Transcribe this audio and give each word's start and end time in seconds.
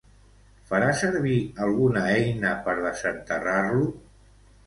Farà 0.69 0.87
servir 1.01 1.35
alguna 1.65 2.01
eina 2.13 2.53
per 2.67 2.75
desenterrar-lo? 2.79 3.85